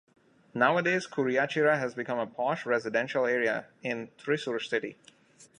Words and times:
Nowadays, 0.55 1.05
Kuriachira 1.05 1.77
has 1.77 1.93
become 1.93 2.17
a 2.17 2.25
posh 2.25 2.65
residential 2.65 3.27
area 3.27 3.67
in 3.83 4.07
Thrissur 4.17 4.59
city. 4.59 4.97